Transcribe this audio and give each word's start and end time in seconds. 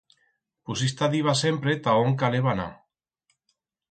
Pus 0.69 0.79
ista 0.85 1.09
diba 1.15 1.33
sempre 1.41 1.77
ta 1.83 1.93
ón 2.05 2.11
caleba 2.23 2.51
anar. 2.53 2.71